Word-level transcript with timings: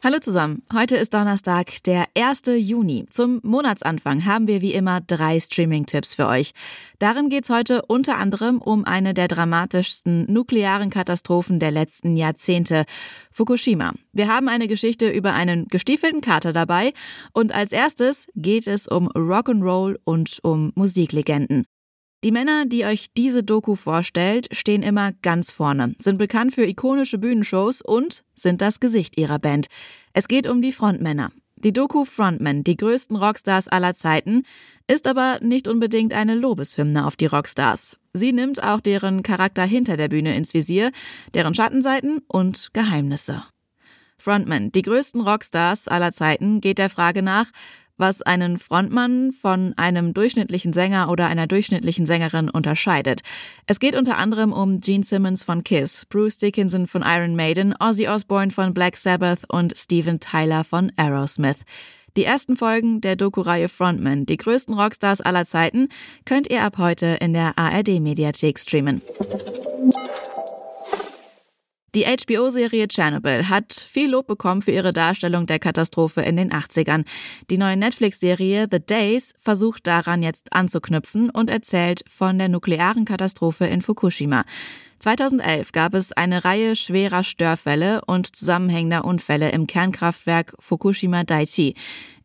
Hallo 0.00 0.20
zusammen. 0.20 0.62
Heute 0.72 0.96
ist 0.96 1.12
Donnerstag, 1.12 1.82
der 1.82 2.06
1. 2.16 2.42
Juni. 2.56 3.06
Zum 3.10 3.40
Monatsanfang 3.42 4.24
haben 4.26 4.46
wir 4.46 4.60
wie 4.60 4.72
immer 4.72 5.00
drei 5.00 5.40
Streaming-Tipps 5.40 6.14
für 6.14 6.28
euch. 6.28 6.52
Darin 7.00 7.30
geht 7.30 7.42
es 7.42 7.50
heute 7.50 7.82
unter 7.82 8.16
anderem 8.16 8.58
um 8.58 8.84
eine 8.84 9.12
der 9.12 9.26
dramatischsten 9.26 10.32
nuklearen 10.32 10.90
Katastrophen 10.90 11.58
der 11.58 11.72
letzten 11.72 12.16
Jahrzehnte, 12.16 12.84
Fukushima. 13.32 13.92
Wir 14.12 14.28
haben 14.28 14.48
eine 14.48 14.68
Geschichte 14.68 15.10
über 15.10 15.34
einen 15.34 15.66
gestiefelten 15.66 16.20
Kater 16.20 16.52
dabei 16.52 16.92
und 17.32 17.52
als 17.52 17.72
erstes 17.72 18.28
geht 18.36 18.68
es 18.68 18.86
um 18.86 19.08
Rock'n'Roll 19.08 19.96
und 20.04 20.38
um 20.44 20.70
Musiklegenden. 20.76 21.64
Die 22.24 22.32
Männer, 22.32 22.66
die 22.66 22.84
euch 22.84 23.12
diese 23.16 23.44
Doku 23.44 23.76
vorstellt, 23.76 24.48
stehen 24.50 24.82
immer 24.82 25.12
ganz 25.22 25.52
vorne, 25.52 25.94
sind 26.00 26.18
bekannt 26.18 26.52
für 26.52 26.66
ikonische 26.66 27.16
Bühnenshows 27.16 27.80
und 27.80 28.24
sind 28.34 28.60
das 28.60 28.80
Gesicht 28.80 29.16
ihrer 29.16 29.38
Band. 29.38 29.68
Es 30.12 30.26
geht 30.26 30.48
um 30.48 30.60
die 30.60 30.72
Frontmänner. 30.72 31.30
Die 31.54 31.72
Doku 31.72 32.04
Frontmen, 32.04 32.64
die 32.64 32.76
größten 32.76 33.16
Rockstars 33.16 33.68
aller 33.68 33.94
Zeiten, 33.94 34.42
ist 34.88 35.06
aber 35.06 35.38
nicht 35.42 35.68
unbedingt 35.68 36.12
eine 36.12 36.34
Lobeshymne 36.34 37.06
auf 37.06 37.14
die 37.14 37.26
Rockstars. 37.26 37.98
Sie 38.12 38.32
nimmt 38.32 38.64
auch 38.64 38.80
deren 38.80 39.22
Charakter 39.22 39.64
hinter 39.64 39.96
der 39.96 40.08
Bühne 40.08 40.34
ins 40.34 40.54
Visier, 40.54 40.90
deren 41.34 41.54
Schattenseiten 41.54 42.20
und 42.26 42.70
Geheimnisse. 42.72 43.44
Frontmen, 44.18 44.72
die 44.72 44.82
größten 44.82 45.20
Rockstars 45.20 45.86
aller 45.86 46.10
Zeiten, 46.10 46.60
geht 46.60 46.78
der 46.78 46.90
Frage 46.90 47.22
nach, 47.22 47.46
was 47.98 48.22
einen 48.22 48.58
Frontmann 48.58 49.32
von 49.32 49.74
einem 49.76 50.14
durchschnittlichen 50.14 50.72
Sänger 50.72 51.10
oder 51.10 51.26
einer 51.26 51.46
durchschnittlichen 51.46 52.06
Sängerin 52.06 52.48
unterscheidet. 52.48 53.20
Es 53.66 53.80
geht 53.80 53.96
unter 53.96 54.16
anderem 54.16 54.52
um 54.52 54.80
Gene 54.80 55.04
Simmons 55.04 55.44
von 55.44 55.64
Kiss, 55.64 56.06
Bruce 56.06 56.38
Dickinson 56.38 56.86
von 56.86 57.02
Iron 57.04 57.36
Maiden, 57.36 57.74
Ozzy 57.78 58.08
Osbourne 58.08 58.50
von 58.50 58.72
Black 58.72 58.96
Sabbath 58.96 59.40
und 59.48 59.76
Steven 59.76 60.20
Tyler 60.20 60.64
von 60.64 60.90
Aerosmith. 60.96 61.58
Die 62.16 62.24
ersten 62.24 62.56
Folgen 62.56 63.00
der 63.00 63.16
Doku-Reihe 63.16 63.68
Frontman, 63.68 64.26
die 64.26 64.38
größten 64.38 64.74
Rockstars 64.74 65.20
aller 65.20 65.44
Zeiten, 65.44 65.88
könnt 66.24 66.50
ihr 66.50 66.62
ab 66.62 66.78
heute 66.78 67.18
in 67.20 67.32
der 67.32 67.52
ARD-Mediathek 67.56 68.58
streamen. 68.58 69.02
Die 71.98 72.04
HBO-Serie 72.04 72.86
Chernobyl 72.86 73.48
hat 73.48 73.72
viel 73.72 74.10
Lob 74.10 74.28
bekommen 74.28 74.62
für 74.62 74.70
ihre 74.70 74.92
Darstellung 74.92 75.46
der 75.46 75.58
Katastrophe 75.58 76.20
in 76.20 76.36
den 76.36 76.52
80ern. 76.52 77.04
Die 77.50 77.58
neue 77.58 77.76
Netflix-Serie 77.76 78.68
The 78.70 78.78
Days 78.78 79.34
versucht 79.40 79.88
daran 79.88 80.22
jetzt 80.22 80.52
anzuknüpfen 80.52 81.28
und 81.28 81.50
erzählt 81.50 82.04
von 82.08 82.38
der 82.38 82.48
nuklearen 82.48 83.04
Katastrophe 83.04 83.66
in 83.66 83.82
Fukushima. 83.82 84.44
2011 85.00 85.72
gab 85.72 85.94
es 85.94 86.12
eine 86.12 86.44
Reihe 86.44 86.76
schwerer 86.76 87.24
Störfälle 87.24 88.04
und 88.04 88.36
zusammenhängender 88.36 89.04
Unfälle 89.04 89.50
im 89.50 89.66
Kernkraftwerk 89.66 90.54
Fukushima 90.60 91.24
Daiichi. 91.24 91.74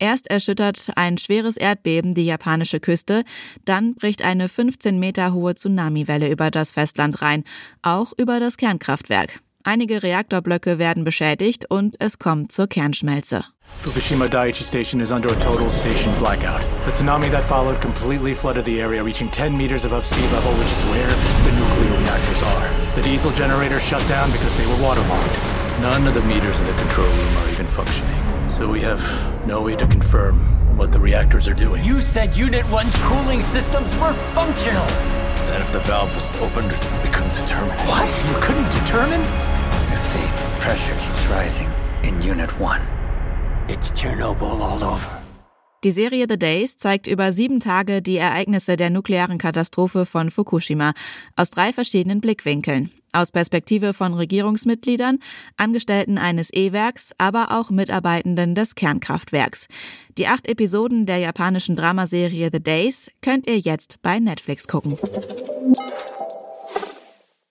Erst 0.00 0.26
erschüttert 0.26 0.90
ein 0.96 1.16
schweres 1.16 1.56
Erdbeben 1.56 2.14
die 2.14 2.26
japanische 2.26 2.80
Küste, 2.80 3.22
dann 3.66 3.94
bricht 3.94 4.24
eine 4.24 4.48
15 4.48 4.98
Meter 4.98 5.32
hohe 5.32 5.54
Tsunamiwelle 5.54 6.28
über 6.28 6.50
das 6.50 6.72
Festland 6.72 7.22
rein, 7.22 7.44
auch 7.82 8.12
über 8.16 8.40
das 8.40 8.56
Kernkraftwerk. 8.56 9.40
Einige 9.62 10.02
Reaktorblöcke 10.02 10.78
werden 10.78 11.04
beschädigt 11.04 11.66
und 11.68 11.96
es 11.98 12.18
kommt 12.18 12.50
zur 12.50 12.66
Kernschmelze. 12.66 13.44
Fukushima 13.82 14.26
Daiichi 14.26 14.64
Station 14.64 15.00
is 15.00 15.12
under 15.12 15.30
a 15.30 15.38
total 15.40 15.70
station 15.70 16.12
blackout. 16.18 16.62
The 16.84 16.90
tsunami 16.90 17.30
that 17.30 17.44
followed 17.44 17.80
completely 17.80 18.34
flooded 18.34 18.64
the 18.64 18.80
area, 18.80 19.02
reaching 19.04 19.30
10 19.30 19.54
meters 19.56 19.84
above 19.84 20.06
sea 20.06 20.26
level, 20.32 20.52
which 20.52 20.72
is 20.72 20.82
where 20.90 21.08
the 21.44 21.52
nuclear 21.52 22.00
reactors 22.00 22.42
are. 22.42 22.68
The 22.96 23.02
diesel 23.02 23.32
generators 23.32 23.82
shut 23.82 24.06
down 24.08 24.32
because 24.32 24.56
they 24.56 24.66
were 24.66 24.82
waterlogged. 24.82 25.38
None 25.82 26.06
of 26.06 26.14
the 26.14 26.22
meters 26.22 26.60
in 26.60 26.66
the 26.66 26.74
control 26.74 27.08
room 27.08 27.36
are 27.36 27.48
even 27.50 27.66
functioning. 27.66 28.50
So 28.50 28.66
we 28.68 28.80
have 28.80 29.00
no 29.46 29.60
way 29.62 29.76
to 29.76 29.86
confirm 29.86 30.38
what 30.76 30.90
the 30.90 31.00
reactors 31.00 31.48
are 31.48 31.54
doing. 31.54 31.84
You 31.84 32.00
said 32.00 32.34
Unit 32.34 32.64
1's 32.66 32.96
cooling 33.04 33.42
systems 33.42 33.94
were 33.96 34.14
functional. 34.32 34.86
And 35.52 35.62
if 35.62 35.72
the 35.72 35.80
valve 35.80 36.14
was 36.14 36.32
opened, 36.40 36.72
we 37.02 37.10
couldn't 37.10 37.34
determine. 37.34 37.76
What? 37.86 38.08
You 38.28 38.40
couldn't 38.40 38.70
determine? 38.70 39.20
Pressure 40.60 40.94
keeps 40.96 41.26
rising 41.30 41.68
in 42.02 42.20
Unit 42.20 42.50
1, 42.60 42.82
it's 43.68 43.90
Chernobyl 43.94 44.60
all 44.60 44.84
over. 44.84 45.10
Die 45.84 45.90
Serie 45.90 46.26
The 46.28 46.38
Days 46.38 46.76
zeigt 46.76 47.06
über 47.06 47.32
sieben 47.32 47.60
Tage 47.60 48.02
die 48.02 48.18
Ereignisse 48.18 48.76
der 48.76 48.90
nuklearen 48.90 49.38
Katastrophe 49.38 50.04
von 50.04 50.30
Fukushima 50.30 50.92
aus 51.34 51.48
drei 51.48 51.72
verschiedenen 51.72 52.20
Blickwinkeln. 52.20 52.90
Aus 53.12 53.32
Perspektive 53.32 53.94
von 53.94 54.12
Regierungsmitgliedern, 54.12 55.20
Angestellten 55.56 56.18
eines 56.18 56.52
E-Werks, 56.52 57.14
aber 57.16 57.58
auch 57.58 57.70
Mitarbeitenden 57.70 58.54
des 58.54 58.74
Kernkraftwerks. 58.74 59.66
Die 60.18 60.26
acht 60.26 60.46
Episoden 60.46 61.06
der 61.06 61.16
japanischen 61.16 61.74
Dramaserie 61.74 62.50
The 62.52 62.62
Days 62.62 63.10
könnt 63.22 63.48
ihr 63.48 63.58
jetzt 63.58 64.02
bei 64.02 64.18
Netflix 64.20 64.68
gucken. 64.68 64.98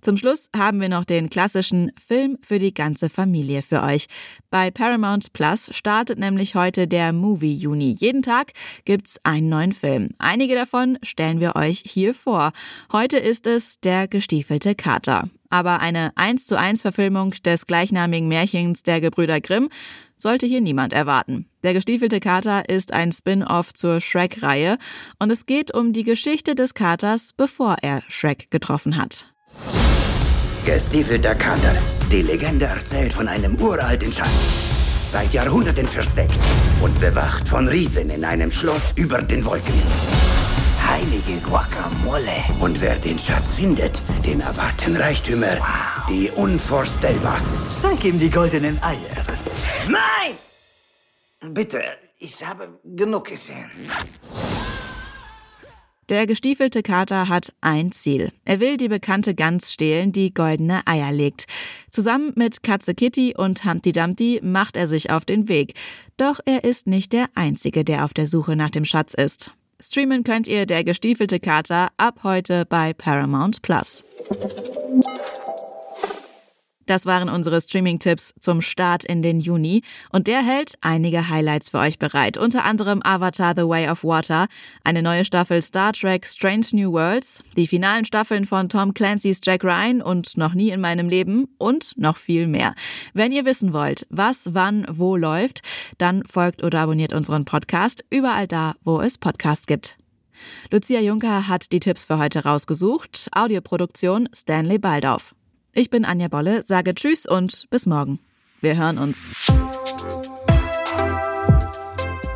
Zum 0.00 0.16
Schluss 0.16 0.48
haben 0.56 0.80
wir 0.80 0.88
noch 0.88 1.04
den 1.04 1.28
klassischen 1.28 1.92
Film 1.98 2.38
für 2.42 2.58
die 2.58 2.72
ganze 2.72 3.10
Familie 3.10 3.60
für 3.60 3.82
euch. 3.82 4.06
Bei 4.48 4.70
Paramount 4.70 5.34
Plus 5.34 5.70
startet 5.74 6.18
nämlich 6.18 6.54
heute 6.54 6.88
der 6.88 7.12
Movie 7.12 7.54
Juni. 7.54 7.90
Jeden 7.92 8.22
Tag 8.22 8.52
gibt's 8.86 9.20
einen 9.24 9.50
neuen 9.50 9.72
Film. 9.72 10.10
Einige 10.18 10.54
davon 10.54 10.98
stellen 11.02 11.40
wir 11.40 11.54
euch 11.54 11.82
hier 11.84 12.14
vor. 12.14 12.52
Heute 12.92 13.18
ist 13.18 13.46
es 13.46 13.78
Der 13.80 14.08
gestiefelte 14.08 14.74
Kater. 14.74 15.28
Aber 15.50 15.80
eine 15.80 16.12
1 16.14 16.46
zu 16.46 16.58
1 16.58 16.80
Verfilmung 16.80 17.32
des 17.44 17.66
gleichnamigen 17.66 18.28
Märchens 18.28 18.82
der 18.82 19.00
Gebrüder 19.02 19.40
Grimm 19.40 19.68
sollte 20.16 20.46
hier 20.46 20.60
niemand 20.60 20.92
erwarten. 20.92 21.46
Der 21.62 21.74
gestiefelte 21.74 22.20
Kater 22.20 22.68
ist 22.68 22.92
ein 22.92 23.12
Spin-off 23.12 23.74
zur 23.74 24.00
Shrek-Reihe 24.00 24.78
und 25.18 25.30
es 25.30 25.44
geht 25.46 25.74
um 25.74 25.92
die 25.92 26.04
Geschichte 26.04 26.54
des 26.54 26.72
Katers, 26.72 27.32
bevor 27.36 27.76
er 27.82 28.02
Shrek 28.08 28.50
getroffen 28.50 28.96
hat. 28.96 29.30
Gestiefelter 30.64 31.34
Kater. 31.34 31.74
Die 32.10 32.22
Legende 32.22 32.66
erzählt 32.66 33.12
von 33.12 33.28
einem 33.28 33.54
uralten 33.60 34.12
Schatz. 34.12 34.28
Seit 35.10 35.32
Jahrhunderten 35.34 35.86
versteckt 35.86 36.38
und 36.82 36.98
bewacht 37.00 37.48
von 37.48 37.66
Riesen 37.68 38.10
in 38.10 38.24
einem 38.24 38.50
Schloss 38.50 38.92
über 38.96 39.22
den 39.22 39.44
Wolken. 39.44 39.74
Heilige 40.86 41.40
Guacamole. 41.42 42.32
Und 42.60 42.80
wer 42.80 42.96
den 42.96 43.18
Schatz 43.18 43.54
findet, 43.56 44.00
den 44.24 44.40
erwarten 44.40 44.96
Reichtümer, 44.96 45.56
Wow. 45.58 46.06
die 46.08 46.30
unvorstellbar 46.36 47.38
sind. 47.38 47.78
Zeig 47.80 48.04
ihm 48.04 48.18
die 48.18 48.30
goldenen 48.30 48.80
Eier. 48.82 48.98
Nein! 49.88 50.36
Bitte, 51.54 51.82
ich 52.18 52.44
habe 52.46 52.68
genug 52.84 53.28
gesehen. 53.28 53.70
Der 56.10 56.26
gestiefelte 56.26 56.82
Kater 56.82 57.28
hat 57.28 57.52
ein 57.60 57.92
Ziel. 57.92 58.32
Er 58.44 58.58
will 58.58 58.76
die 58.76 58.88
bekannte 58.88 59.32
Gans 59.32 59.72
stehlen, 59.72 60.10
die 60.10 60.34
goldene 60.34 60.80
Eier 60.84 61.12
legt. 61.12 61.46
Zusammen 61.88 62.32
mit 62.34 62.64
Katze 62.64 62.94
Kitty 62.94 63.34
und 63.36 63.64
Humpty 63.64 63.92
Dumpty 63.92 64.40
macht 64.42 64.76
er 64.76 64.88
sich 64.88 65.12
auf 65.12 65.24
den 65.24 65.48
Weg. 65.48 65.74
Doch 66.16 66.40
er 66.44 66.64
ist 66.64 66.88
nicht 66.88 67.12
der 67.12 67.26
Einzige, 67.36 67.84
der 67.84 68.04
auf 68.04 68.12
der 68.12 68.26
Suche 68.26 68.56
nach 68.56 68.70
dem 68.70 68.84
Schatz 68.84 69.14
ist. 69.14 69.52
Streamen 69.78 70.24
könnt 70.24 70.48
ihr 70.48 70.66
der 70.66 70.82
gestiefelte 70.82 71.38
Kater 71.38 71.90
ab 71.96 72.20
heute 72.24 72.66
bei 72.66 72.92
Paramount 72.92 73.62
Plus. 73.62 74.04
Das 76.90 77.06
waren 77.06 77.28
unsere 77.28 77.60
Streaming-Tipps 77.60 78.34
zum 78.40 78.60
Start 78.60 79.04
in 79.04 79.22
den 79.22 79.38
Juni 79.38 79.82
und 80.10 80.26
der 80.26 80.42
hält 80.42 80.74
einige 80.80 81.28
Highlights 81.28 81.70
für 81.70 81.78
euch 81.78 82.00
bereit. 82.00 82.36
Unter 82.36 82.64
anderem 82.64 83.00
Avatar 83.04 83.54
The 83.56 83.62
Way 83.62 83.90
of 83.90 84.02
Water, 84.02 84.48
eine 84.82 85.00
neue 85.00 85.24
Staffel 85.24 85.62
Star 85.62 85.92
Trek 85.92 86.26
Strange 86.26 86.66
New 86.72 86.90
Worlds, 86.90 87.44
die 87.56 87.68
finalen 87.68 88.04
Staffeln 88.04 88.44
von 88.44 88.68
Tom 88.68 88.92
Clancy's 88.92 89.38
Jack 89.40 89.62
Ryan 89.62 90.02
und 90.02 90.36
Noch 90.36 90.52
nie 90.52 90.70
in 90.70 90.80
meinem 90.80 91.08
Leben 91.08 91.46
und 91.58 91.96
noch 91.96 92.16
viel 92.16 92.48
mehr. 92.48 92.74
Wenn 93.14 93.30
ihr 93.30 93.44
wissen 93.44 93.72
wollt, 93.72 94.04
was 94.10 94.52
wann 94.54 94.84
wo 94.90 95.14
läuft, 95.14 95.60
dann 95.98 96.24
folgt 96.26 96.64
oder 96.64 96.80
abonniert 96.80 97.12
unseren 97.12 97.44
Podcast 97.44 98.04
überall 98.10 98.48
da, 98.48 98.74
wo 98.82 99.00
es 99.00 99.16
Podcasts 99.16 99.68
gibt. 99.68 99.96
Lucia 100.72 100.98
Juncker 100.98 101.46
hat 101.46 101.70
die 101.70 101.78
Tipps 101.78 102.04
für 102.04 102.18
heute 102.18 102.42
rausgesucht. 102.42 103.28
Audioproduktion 103.30 104.28
Stanley 104.34 104.78
Baldauf. 104.78 105.36
Ich 105.72 105.88
bin 105.88 106.04
Anja 106.04 106.28
Bolle, 106.28 106.62
sage 106.64 106.94
Tschüss 106.94 107.26
und 107.26 107.66
bis 107.70 107.86
morgen. 107.86 108.18
Wir 108.60 108.76
hören 108.76 108.98
uns. 108.98 109.30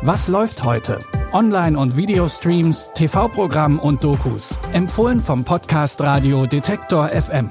Was 0.01 0.27
läuft 0.27 0.63
heute? 0.63 0.99
Online- 1.33 1.77
und 1.77 1.97
Videostreams, 1.97 2.91
TV-Programm 2.93 3.79
und 3.79 4.03
Dokus. 4.03 4.55
Empfohlen 4.71 5.19
vom 5.19 5.43
Podcast 5.43 5.99
Radio 5.99 6.45
Detektor 6.45 7.09
FM. 7.09 7.49